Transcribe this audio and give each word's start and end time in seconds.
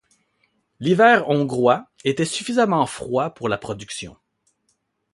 L'hiver 0.79 1.29
hongrois 1.29 1.85
était 2.03 2.25
suffisamment 2.25 2.87
froid 2.87 3.29
pour 3.35 3.49
la 3.49 3.59
production. 3.59 4.17